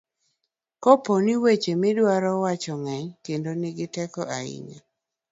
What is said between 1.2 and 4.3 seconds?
ni weche midwa wacho ng'eny kendo nigi teko